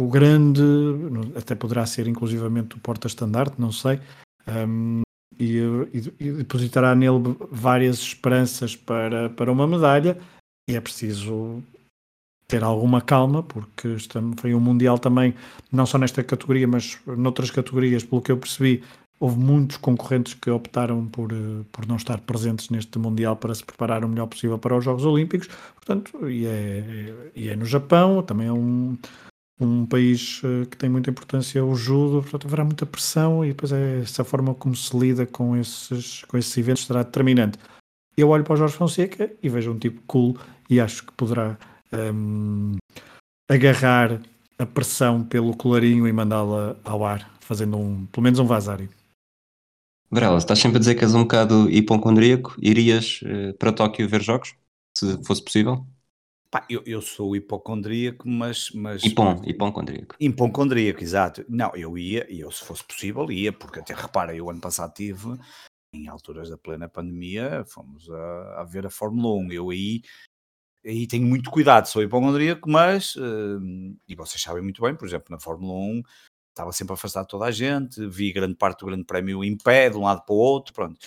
[0.00, 0.62] o grande,
[1.36, 4.00] até poderá ser inclusivamente o porta-estandarte, não sei,
[4.46, 5.02] um,
[5.38, 5.58] e,
[6.20, 10.18] e, depositará nele várias esperanças para, para uma medalha,
[10.68, 11.62] e é preciso
[12.46, 15.34] ter alguma calma, porque estamos, foi um Mundial também,
[15.72, 18.84] não só nesta categoria, mas noutras categorias, pelo que eu percebi,
[19.18, 21.30] houve muitos concorrentes que optaram por,
[21.72, 25.04] por não estar presentes neste Mundial para se preparar o melhor possível para os Jogos
[25.04, 28.96] Olímpicos, portanto, e é, e é no Japão, também é um,
[29.58, 33.72] um país uh, que tem muita importância o judo, portanto haverá muita pressão e depois
[33.72, 37.58] é essa forma como se lida com esses, com esses eventos será determinante.
[38.16, 40.38] Eu olho para o Jorge Fonseca e vejo um tipo cool
[40.68, 41.58] e acho que poderá
[41.92, 42.76] um,
[43.48, 44.20] agarrar
[44.58, 48.88] a pressão pelo colarinho e mandá-la ao ar, fazendo um, pelo menos um vazário.
[50.10, 52.54] Varela, estás sempre a dizer que és um bocado hipocondríaco.
[52.60, 54.54] Irias uh, para Tóquio ver jogos,
[54.96, 55.84] se fosse possível?
[56.50, 58.70] Pá, eu, eu sou hipocondríaco, mas.
[58.72, 60.16] mas Hipon, hipocondríaco.
[60.20, 61.44] Hipocondríaco, exato.
[61.48, 65.38] Não, eu ia, eu se fosse possível ia, porque até repara, eu ano passado tive,
[65.92, 69.52] em alturas da plena pandemia, fomos a, a ver a Fórmula 1.
[69.52, 70.02] Eu aí,
[70.84, 73.16] aí tenho muito cuidado, sou hipocondríaco, mas.
[73.16, 76.02] Uh, e vocês sabem muito bem, por exemplo, na Fórmula 1
[76.56, 79.90] estava sempre afastado de toda a gente, vi grande parte do grande prémio em pé,
[79.90, 80.98] de um lado para o outro, pronto.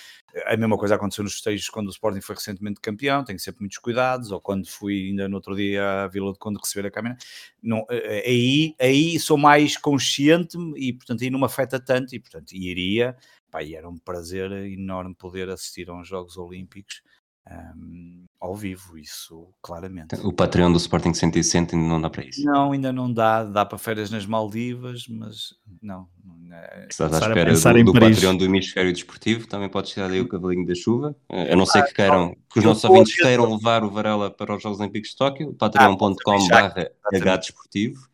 [0.46, 3.80] A mesma coisa aconteceu nos festejos quando o Sporting foi recentemente campeão, tenho sempre muitos
[3.80, 7.18] cuidados, ou quando fui ainda no outro dia à Vila de Conde receber a câmera,
[7.64, 12.14] não, eh, eh, aí, aí sou mais consciente e, portanto, aí não me afeta tanto
[12.14, 13.18] e, portanto, iria,
[13.50, 17.02] pá, e era um prazer enorme poder assistir a uns Jogos Olímpicos
[17.50, 20.16] um, ao vivo, isso claramente.
[20.24, 22.44] O Patreon do Sporting 160 ainda não dá para isso?
[22.44, 26.08] Não, ainda não dá, dá para férias nas Maldivas, mas não.
[26.52, 26.88] é...
[26.90, 30.66] Estás à espera do, do Patreon do Hemisfério Desportivo, também podes tirar daí o cavalinho
[30.66, 34.32] da chuva, a não ser que queiram, que os nossos ouvintes queiram levar o Varela
[34.32, 38.08] para os Jogos Olímpicos de Tóquio, patreon.com barra Desportivo.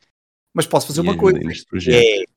[0.53, 1.37] Mas posso fazer uma coisa,
[1.89, 2.34] é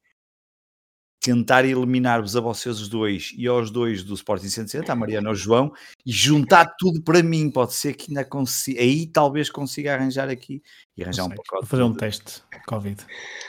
[1.20, 5.31] tentar eliminar-vos a vocês os dois e aos dois do Sporting 160, a Mariana e
[5.31, 5.72] ao João,
[6.07, 7.50] e juntar tudo para mim.
[7.50, 10.62] Pode ser que ainda consiga, aí talvez consiga arranjar aqui
[10.96, 11.61] e arranjar um pacote.
[11.61, 13.04] Vou fazer um teste Covid.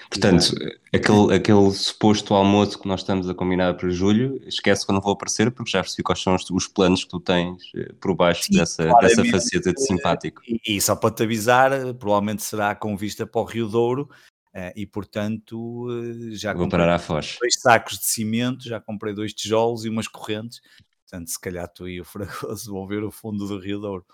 [0.10, 0.55] Portanto,
[0.93, 5.01] aquele, aquele suposto almoço que nós estamos a combinar para julho, esquece que eu não
[5.01, 8.15] vou aparecer porque já percebi quais são os, os planos que tu tens eh, por
[8.15, 10.41] baixo Sim, dessa, dessa faceta de simpático.
[10.47, 14.10] E, e, só para te avisar, provavelmente será com vista para o Rio Douro
[14.53, 19.85] Uh, e portanto uh, já Vou comprei dois sacos de cimento, já comprei dois tijolos
[19.85, 20.59] e umas correntes.
[21.03, 24.05] Portanto, se calhar tu e o Fragoso vão ver o fundo do Rio Douro.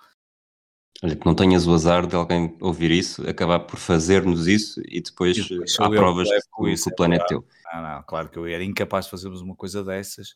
[1.04, 5.02] Olha, que não tenhas o azar de alguém ouvir isso, acabar por fazer-nos isso e
[5.02, 7.46] depois, e depois há provas que, que, isso, o é plano é teu.
[7.74, 10.30] Não, não, claro que eu era incapaz de fazermos uma coisa dessas.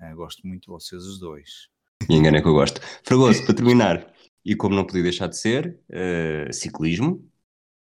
[0.00, 1.68] Uh, gosto muito de vocês os dois.
[2.08, 2.80] E engano é que eu gosto.
[3.04, 4.12] Fragoso, para terminar,
[4.44, 5.80] e como não podia deixar de ser,
[6.52, 7.28] ciclismo,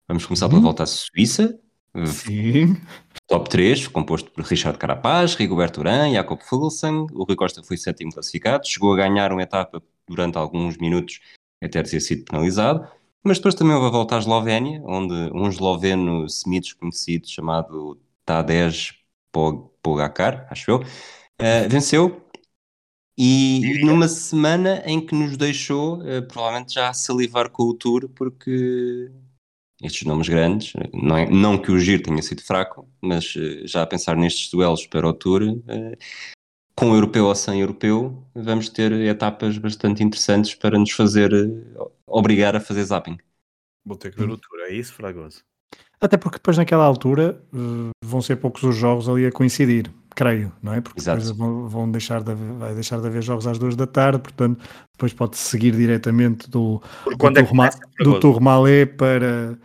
[0.09, 0.51] Vamos começar uhum.
[0.51, 1.61] pela volta à Suíça.
[2.07, 2.77] Sim.
[3.27, 7.13] Top 3, composto por Richard Carapaz, Rigoberto Urán, Jacob Fuglsang.
[7.13, 11.21] O Rui Costa foi sétimo classificado, chegou a ganhar uma etapa durante alguns minutos
[11.63, 12.89] até ter sido penalizado.
[13.23, 18.95] Mas depois também houve a volta à Eslovénia, onde um esloveno semi-desconhecido chamado Tadej
[19.83, 22.23] Pogacar, acho eu, uh, venceu
[23.17, 28.09] E numa semana em que nos deixou, uh, provavelmente já a salivar com o Tour,
[28.15, 29.11] porque
[29.83, 33.83] estes nomes grandes, não, é, não que o Giro tenha sido fraco, mas uh, já
[33.83, 35.97] a pensar nestes duelos para o Tour, uh,
[36.75, 41.31] com europeu ou sem europeu, vamos ter etapas bastante interessantes para nos fazer
[42.07, 43.19] obrigar a fazer zapping.
[43.85, 45.43] Vou ter que ver o Tour, é isso, Fragoso?
[46.01, 47.43] Até porque depois naquela altura
[48.05, 50.81] vão ser poucos os jogos ali a coincidir creio, não é?
[50.81, 51.21] Porque Exato.
[51.21, 54.61] depois vão, vão, deixar de, vai deixar de haver jogos às duas da tarde, portanto,
[54.91, 59.57] depois pode seguir diretamente do, do, é Tourma, do Tourmalet para,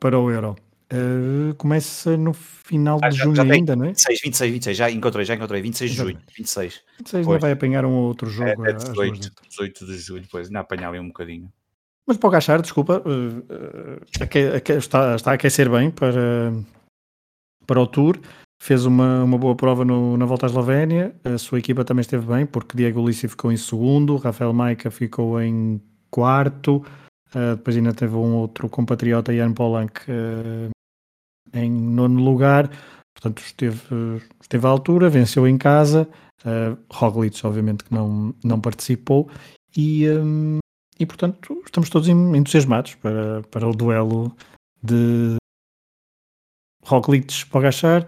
[0.00, 0.56] para o Euro.
[0.92, 3.88] Uh, começa no final ah, de junho já ainda, não é?
[3.90, 6.82] 26, 26, 26, já encontrei, já encontrei, 26 de junho, 26.
[6.98, 8.66] 26 não vai apanhar um outro jogo.
[8.66, 11.48] É, é 18, 18 de julho, depois ainda apanhava um bocadinho.
[12.04, 16.52] Mas para o Gachar, desculpa, uh, uh, está, está a aquecer bem para,
[17.64, 18.18] para o Tour
[18.62, 21.12] fez uma, uma boa prova no, na volta à Eslovénia.
[21.24, 25.42] A sua equipa também esteve bem, porque Diego Lissi ficou em segundo, Rafael Maica ficou
[25.42, 26.76] em quarto,
[27.34, 30.70] uh, depois ainda teve um outro compatriota, Jan Polank, uh,
[31.52, 32.70] em nono lugar.
[33.12, 36.08] Portanto, esteve, esteve à altura, venceu em casa.
[36.44, 39.28] Uh, Roglic, obviamente, que não, não participou.
[39.76, 40.58] E, um,
[41.00, 44.32] e, portanto, estamos todos entusiasmados para, para o duelo
[44.80, 45.34] de
[46.84, 48.06] Roglic Pogachar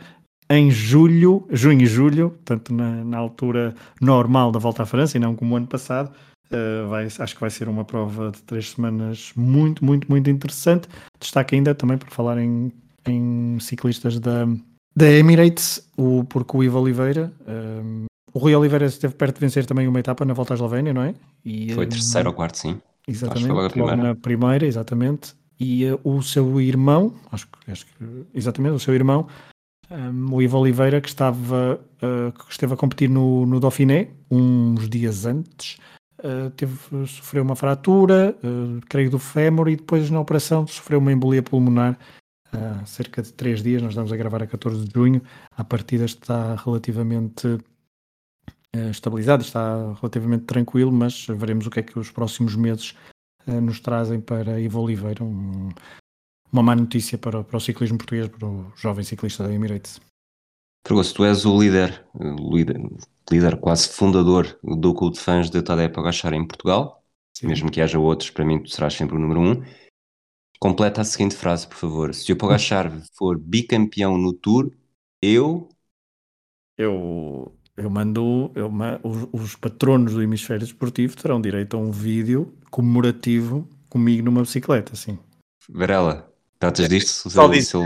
[0.54, 5.20] em julho, junho e julho, portanto na, na, altura normal da volta à França e
[5.20, 6.12] não como o ano passado.
[6.46, 10.88] Uh, vai, acho que vai ser uma prova de três semanas muito, muito, muito interessante.
[11.18, 12.70] Destaque ainda também por falar em,
[13.06, 14.46] em ciclistas da,
[14.94, 19.40] da Emirates, o, porque o Ivo Oliveira, um, eh, o Rui Oliveira esteve perto de
[19.40, 21.14] vencer também uma etapa na volta à Eslovénia, não é?
[21.44, 22.80] E, foi um, terceiro ou quarto, sim.
[23.06, 25.34] Exatamente, logo, logo na primeira, exatamente.
[25.58, 29.26] E uh, o seu irmão, acho, acho que exatamente, o seu irmão
[29.90, 34.88] um, o Ivo Oliveira, que, estava, uh, que esteve a competir no, no Dauphiné uns
[34.88, 35.78] dias antes,
[36.18, 41.12] uh, teve, sofreu uma fratura, uh, creio do fémur, e depois na operação sofreu uma
[41.12, 41.98] embolia pulmonar.
[42.52, 45.20] Há cerca de três dias, nós estamos a gravar a 14 de junho.
[45.56, 47.58] A partida está relativamente
[48.90, 52.94] estabilizado, está relativamente tranquilo, mas veremos o que é que os próximos meses
[53.44, 55.68] nos trazem para Ivo Oliveira, um,
[56.54, 60.00] uma má notícia para, para o ciclismo português, para o jovem ciclista da Emirates.
[60.86, 62.80] Fragoso, tu és o líder, líder,
[63.30, 67.02] líder quase fundador do clube de fãs de Tadej Pogacar em Portugal,
[67.36, 67.48] Sim.
[67.48, 69.64] mesmo que haja outros, para mim tu serás sempre o número um.
[70.60, 72.14] Completa a seguinte frase, por favor.
[72.14, 74.70] Se o Pogacar for bicampeão no Tour,
[75.20, 75.68] eu...
[76.78, 78.52] Eu, eu mando...
[78.54, 78.70] Eu,
[79.02, 84.94] os, os patronos do hemisfério esportivo terão direito a um vídeo comemorativo comigo numa bicicleta,
[84.94, 85.18] sim.
[85.68, 86.33] Varela,
[86.64, 87.30] Tratas disto?
[87.30, 87.82] Só disso,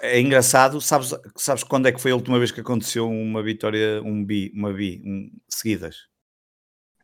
[0.00, 3.42] é, é, engraçado, sabes, sabes quando é que foi a última vez que aconteceu uma
[3.42, 5.96] vitória, um bi, uma bi, um, seguidas?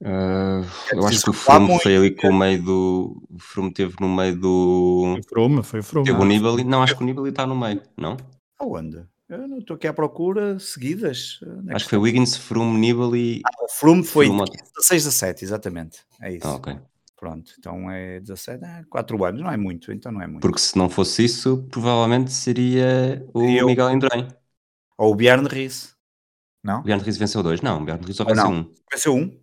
[0.01, 3.23] Uh, eu acho que o Froome foi ali com o meio do.
[3.29, 5.03] O Froome teve no meio do.
[5.13, 6.07] Foi o Froome, foi o Froome.
[6.07, 8.17] Teve o Nibali, não, acho que o Nibali está no meio, não?
[8.59, 9.05] Aonde?
[9.29, 11.39] Eu não estou aqui à procura, seguidas.
[11.69, 13.43] É acho que foi Wiggins, Froome, Nibali.
[13.45, 14.51] Ah, o Froome foi Froome...
[14.79, 15.99] 16 a 7, exatamente.
[16.21, 16.47] É isso.
[16.47, 16.79] Ah, ok.
[17.21, 20.41] Pronto, então é 17, é 4 anos, não é muito, então não é muito.
[20.41, 24.27] Porque se não fosse isso, provavelmente seria o eu, Miguel Indurain.
[24.97, 25.95] Ou o Bjarne Riss.
[26.65, 26.81] Não?
[26.81, 28.61] O Bjarne Riss venceu dois, não, o Bjarne Riss só venceu não.
[28.61, 28.75] um.
[28.91, 29.39] Venceu um?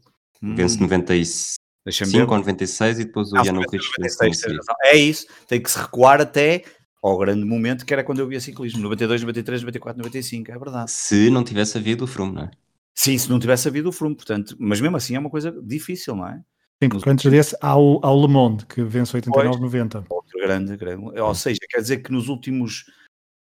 [0.55, 2.33] Vence 95 hum.
[2.33, 6.63] ou 96 e depois o Riss venceu É isso, tem que se recuar até
[7.03, 10.89] ao grande momento que era quando eu via ciclismo, 92, 93, 94, 95, é verdade.
[10.89, 12.51] Se não tivesse havido o Froome, não é?
[12.95, 16.15] Sim, se não tivesse havido o Froome, portanto, mas mesmo assim é uma coisa difícil,
[16.15, 16.41] não é?
[16.81, 20.05] Sim, porque antes desse há o, há o Le Monde, que vence 89-90.
[20.09, 21.19] Outro grande, grande.
[21.19, 22.85] Ou seja, quer dizer que nos últimos,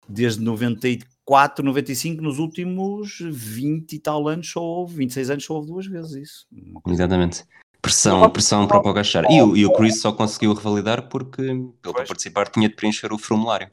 [0.07, 5.67] desde 94, 95, nos últimos 20 e tal anos só houve, 26 anos só houve
[5.67, 6.47] duas vezes isso.
[6.87, 7.43] Exatamente.
[7.81, 9.25] Pressão, não, pressão para o Pogachar.
[9.29, 13.11] E, o, e o Chris só conseguiu revalidar porque, ele para participar, tinha de preencher
[13.13, 13.69] o formulário.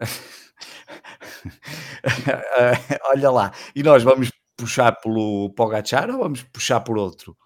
[3.10, 7.36] Olha lá, e nós vamos puxar pelo Pogachar ou vamos puxar por outro?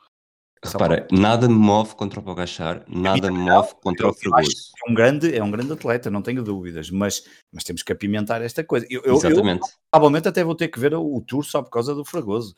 [0.65, 4.73] Repara, nada me move contra o Pogachar, nada me move contra o Fregoso.
[4.87, 8.43] É um grande, é um grande atleta, não tenho dúvidas, mas, mas temos que apimentar
[8.43, 8.87] esta coisa.
[8.91, 9.63] Eu, Exatamente.
[9.63, 12.55] Eu, provavelmente até vou ter que ver o, o tour só por causa do Fragoso.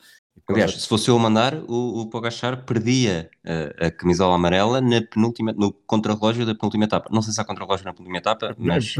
[0.49, 5.01] Aliás, se fosse eu a mandar, o, o Pogachar perdia a, a camisola amarela na
[5.01, 7.09] penúltima, no contrarrelógio da penúltima etapa.
[7.11, 8.95] Não sei se há contrarrelógio na penúltima etapa, é, mas...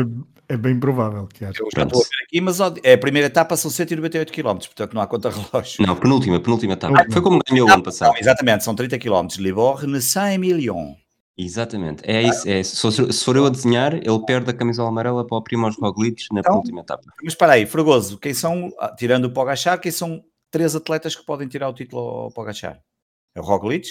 [0.49, 1.59] É, é bem provável que haja.
[1.59, 4.93] Eu já estou a ver aqui, mas é a primeira etapa são 198 km, portanto
[4.93, 5.85] não há contrarrelógio.
[5.85, 7.01] Não, penúltima, penúltima etapa.
[7.01, 8.13] Ah, Foi como ganhou o ano passado.
[8.13, 9.27] Não, exatamente, são 30 km.
[9.39, 10.93] Livorne, Saint-Emilion.
[11.37, 12.47] Exatamente, é isso.
[12.47, 12.91] É isso.
[12.91, 16.41] Se, for eu a desenhar, ele perde a camisola amarela para o Primoz Roglic na
[16.41, 17.03] então, penúltima etapa.
[17.23, 21.25] Mas para aí, Fragoso, quem são, ah, tirando o Pogachar, quem são três atletas que
[21.25, 22.79] podem tirar o título ao Pogacar.
[23.35, 23.87] É o Roglic.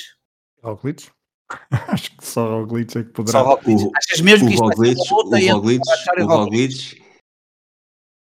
[0.62, 1.08] Roglic?
[1.88, 3.40] Acho que só Roglic é que poderá.
[3.40, 3.82] Só Roglic.
[3.84, 5.82] O- Achas mesmo que O isto vai Roglic, ser uma luta o entre Roglic,
[6.18, 7.02] e o Roglic,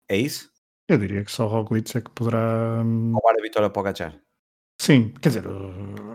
[0.10, 0.50] É isso?
[0.88, 2.82] Eu diria que só Roglic é que poderá.
[2.84, 4.16] hum, Roubar a vitória ao Pogacar.
[4.80, 5.44] Sim, quer dizer,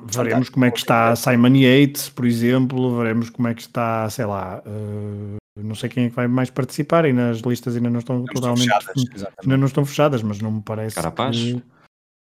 [0.04, 4.26] veremos como é que está Simon Yates, por exemplo, veremos como é que está, sei
[4.26, 8.00] lá, uh, não sei quem é que vai mais participar e nas listas ainda não
[8.00, 11.37] estão Não estão totalmente fechadas, ainda não estão fechadas, mas não me parece Carapaz?
[11.37, 11.62] que...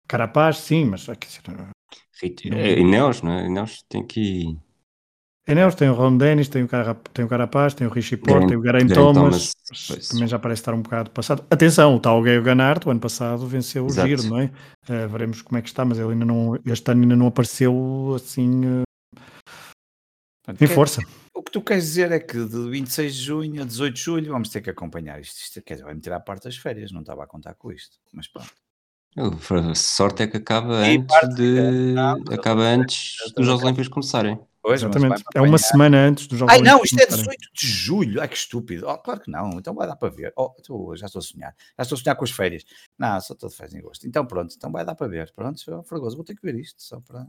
[0.09, 3.47] Carapaz, sim, mas Rita- é, Ineos, não é?
[3.47, 4.59] Ineos tem que.
[5.47, 8.49] Eneos tem o Ron Dennis, tem o, Cara, tem o Carapaz, tem o Richie Porte,
[8.49, 11.47] tem o Geraint Thomas, Thomas, também já parece estar um bocado passado.
[11.51, 14.09] Atenção, o tal Gaio Ganart, o ano passado venceu o Exato.
[14.09, 14.51] Giro, não é?
[14.89, 18.15] Eh, veremos como é que está, mas ele ainda não, este ano ainda não apareceu
[18.15, 18.83] assim eh,
[20.43, 21.03] Portanto, em força.
[21.35, 24.33] O que tu queres dizer é que de 26 de junho a 18 de julho
[24.33, 25.39] vamos ter que acompanhar isto.
[25.39, 27.99] Isto quer dizer, vai-me tirar a parte das férias, não estava a contar com isto.
[28.13, 28.53] Mas pronto.
[29.17, 31.93] A sorte é que acaba E antes parte- de.
[31.93, 34.39] não, acaba antes dos Jogos Olímpicos começarem.
[34.63, 35.23] Pois, Exatamente.
[35.35, 37.39] É uma semana antes dos Jogos Ai não, Olímpicos isto é começarem.
[37.39, 38.21] 18 de julho.
[38.21, 38.87] Ai que estúpido.
[38.87, 39.51] Oh, claro que não.
[39.59, 40.33] Então vai dar para ver.
[40.37, 41.55] Oh, tu- já estou a sonhar.
[41.77, 42.65] Já estou a sonhar com as férias.
[42.99, 44.07] Não, só estou de férias em agosto.
[44.07, 45.33] Então pronto, então vai dar para ver.
[45.35, 47.27] Pronto, senhor Fragoso, vou ter que ver isto só para.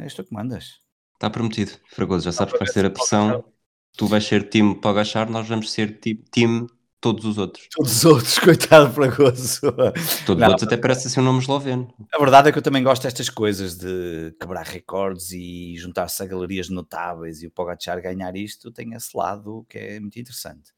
[0.00, 0.80] É isto que mandas.
[1.14, 1.72] Está prometido.
[1.88, 3.44] Fragoso, já sabes que vai para ser a pressão.
[3.96, 6.66] Tu vais ser time Pogachar, nós vamos ser ti- time
[7.00, 7.68] todos os outros.
[7.70, 9.60] Todos os outros, coitado Fragoso.
[10.26, 11.92] Todos os outros até parece ser um nome esloveno.
[12.12, 16.26] A verdade é que eu também gosto destas coisas de quebrar recordes e juntar-se a
[16.26, 20.76] galerias notáveis e o Pogachar ganhar isto tem esse lado que é muito interessante.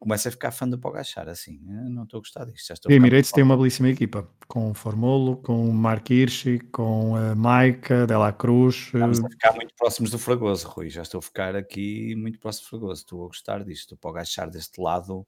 [0.00, 1.60] Começa a ficar fã do Pogachar assim.
[1.66, 2.68] Eu não estou a gostar disto.
[2.68, 6.08] Já estou a E Emirates tem uma belíssima equipa, com o Formolo, com o Mark
[6.08, 8.76] Hirschi, com a Maika, Dela Cruz.
[8.94, 10.88] Estamos eh, a ficar muito próximos do Fragoso, Rui.
[10.88, 13.00] Já estou a ficar aqui muito próximo do Fragoso.
[13.00, 13.94] Estou a gostar disto.
[13.94, 15.26] Estou a agachar deste lado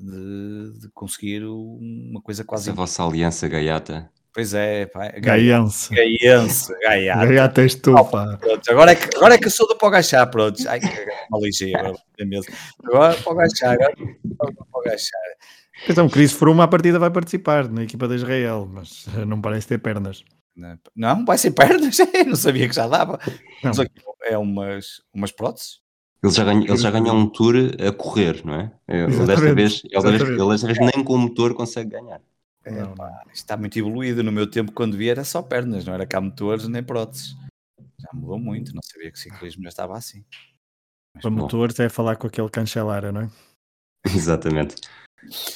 [0.00, 2.70] de, de conseguir uma coisa quase.
[2.70, 4.10] Essa vossa aliança gaiata.
[4.32, 5.06] Pois é, pá.
[5.06, 5.92] é Gaiense.
[5.92, 7.26] Gaiense, Gaiata.
[7.26, 8.36] Gaiata és tu, pá.
[8.36, 10.56] Pronto, agora, é que, agora é que eu sou do Pogachar, pronto.
[10.68, 10.86] Ai, que
[11.28, 12.54] uma ligeira, agora é mesmo.
[12.84, 13.92] Agora Pogachar, agora
[14.70, 15.20] Pogachar.
[15.88, 19.78] Então, Chris Froome à partida vai participar na equipa de Israel, mas não parece ter
[19.78, 20.22] pernas.
[20.94, 23.18] Não, vai ser pernas, não sabia que já dava.
[23.26, 23.70] Não.
[23.70, 23.92] Mas aqui
[24.24, 25.80] é umas, umas próteses.
[26.22, 27.54] Ele já, ganhou, ele já ganhou um tour
[27.86, 28.72] a correr, não é?
[28.86, 32.20] Ele desta vez, ele desta vez, ele desta vez nem com o motor consegue ganhar.
[32.62, 33.22] É, Não, pá, não.
[33.32, 34.22] isto está muito evoluído.
[34.22, 37.34] No meu tempo, quando vi, era só pernas, não era cá motores nem próteses.
[37.98, 40.24] Já mudou muito, não sabia que o ciclismo já estava assim.
[41.14, 43.30] Mas Para bom, motores é falar com aquele cancelara, não é?
[44.04, 44.76] Exatamente.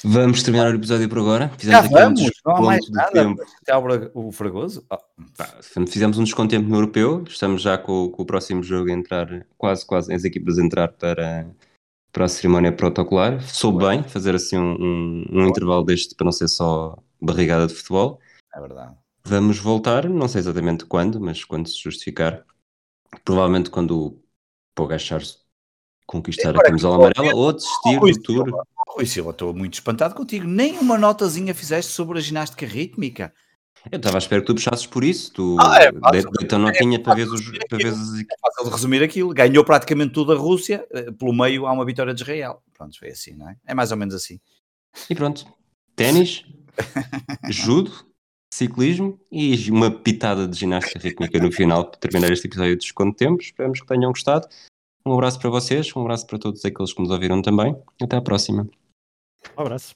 [0.05, 1.51] Vamos terminar o episódio por agora.
[1.59, 3.35] já Fizemos aqui vamos, um não há mais nada.
[3.63, 3.77] Até
[4.15, 4.85] o, Fragoso.
[4.91, 7.25] Oh, Fizemos um desconto de tempo no europeu.
[7.27, 10.89] Estamos já com, com o próximo jogo a entrar, quase, quase, as equipas a entrar
[10.89, 11.47] para,
[12.13, 13.41] para a cerimónia protocolar.
[13.43, 17.75] Soube bem fazer assim um, um, um intervalo deste para não ser só barrigada de
[17.75, 18.21] futebol.
[18.55, 18.95] é verdade.
[19.27, 22.45] Vamos voltar, não sei exatamente quando, mas quando se justificar.
[23.25, 24.23] Provavelmente quando o
[24.75, 25.23] Pogachar
[26.07, 28.65] conquistar a camisola amarela ou desistir do Tour.
[28.89, 30.47] Rui Silva, estou muito espantado contigo.
[30.47, 33.33] Nem uma notazinha fizeste sobre a ginástica rítmica.
[33.93, 35.33] Eu estava à espera que tu puxasses por isso.
[35.33, 36.31] Tu Ah, é fácil.
[36.31, 37.91] de- deita notinha para ver, os, para ver É
[38.41, 39.35] fácil de resumir aquilo.
[39.35, 40.87] Ganhou praticamente tudo a Rússia.
[40.91, 42.63] eh, Pelo meio há uma vitória de Israel.
[42.73, 43.57] Pronto, foi assim, não é?
[43.67, 44.41] É mais ou menos assim.
[45.11, 45.45] E pronto.
[45.97, 46.45] Ténis,
[47.51, 47.93] judo,
[48.53, 53.11] ciclismo e uma pitada de ginástica rítmica no final para terminar este episódio de Desconto
[53.11, 53.43] de Tempo.
[53.43, 54.49] Esperamos que tenham gostado.
[55.07, 57.77] Um abraço para vocês, um abraço para todos aqueles que nos ouviram também.
[58.03, 58.67] Até à próxima.
[59.57, 59.95] Um abraço.